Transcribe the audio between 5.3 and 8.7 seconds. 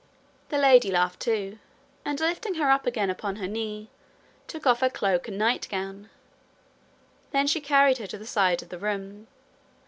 night gown. Then she carried her to the side of